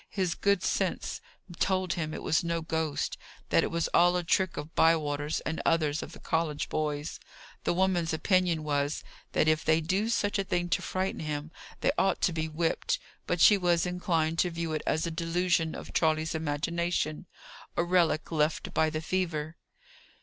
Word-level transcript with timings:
His 0.09 0.33
good 0.33 0.63
sense 0.63 1.21
told 1.59 1.93
him 1.93 2.11
it 2.11 2.23
was 2.23 2.43
no 2.43 2.63
ghost; 2.63 3.19
that 3.49 3.63
it 3.63 3.69
was 3.69 3.87
all 3.89 4.17
a 4.17 4.23
trick 4.23 4.57
of 4.57 4.73
Bywater's 4.73 5.41
and 5.41 5.61
others 5.63 6.01
of 6.01 6.13
the 6.13 6.19
college 6.19 6.69
boys. 6.69 7.19
The 7.65 7.73
woman's 7.75 8.11
opinion 8.11 8.63
was, 8.63 9.03
that 9.33 9.47
if 9.47 9.63
they 9.63 9.79
did 9.79 9.87
do 9.87 10.09
such 10.09 10.39
a 10.39 10.43
thing 10.43 10.69
to 10.69 10.81
frighten 10.81 11.19
him, 11.19 11.51
they 11.81 11.91
ought 11.99 12.19
to 12.21 12.33
be 12.33 12.47
whipped; 12.49 12.97
but 13.27 13.39
she 13.41 13.59
was 13.59 13.85
inclined 13.85 14.39
to 14.39 14.49
view 14.49 14.73
it 14.73 14.81
as 14.87 15.05
a 15.05 15.11
delusion 15.11 15.75
of 15.75 15.93
Charley's 15.93 16.33
imagination, 16.33 17.27
a 17.77 17.83
relic 17.83 18.31
left 18.31 18.73
by 18.73 18.89
the 18.89 19.01
fever. 19.01 19.55